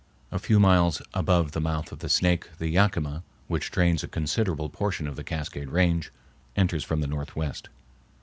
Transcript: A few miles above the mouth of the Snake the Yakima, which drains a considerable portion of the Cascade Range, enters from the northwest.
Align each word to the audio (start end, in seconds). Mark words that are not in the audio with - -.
A 0.31 0.39
few 0.39 0.59
miles 0.59 0.99
above 1.13 1.51
the 1.51 1.61
mouth 1.61 1.91
of 1.91 1.99
the 1.99 2.09
Snake 2.09 2.49
the 2.57 2.69
Yakima, 2.69 3.21
which 3.47 3.69
drains 3.69 4.01
a 4.03 4.07
considerable 4.07 4.67
portion 4.67 5.05
of 5.05 5.15
the 5.15 5.23
Cascade 5.23 5.69
Range, 5.69 6.11
enters 6.55 6.83
from 6.83 7.01
the 7.01 7.07
northwest. 7.07 7.69